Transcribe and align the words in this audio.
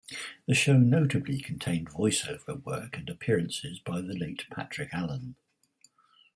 The 0.47 0.55
show 0.55 0.79
notably 0.79 1.37
contained 1.39 1.89
voice-over 1.91 2.55
work 2.55 2.97
and 2.97 3.07
appearances 3.07 3.77
by 3.77 4.01
the 4.01 4.17
late 4.17 4.45
Patrick 4.49 4.89
Allen. 4.95 5.35